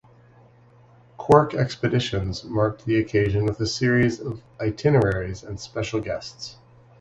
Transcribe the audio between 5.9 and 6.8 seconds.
guests.